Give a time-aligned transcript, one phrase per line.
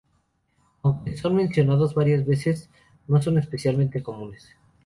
[0.81, 2.71] Aunque son mencionados varias veces,
[3.07, 4.49] no son especialmente comunes.